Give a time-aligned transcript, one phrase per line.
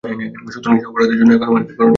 [0.53, 1.89] সুতরাং সে অপরাধের জন্য এখন আমার কী করণীয়?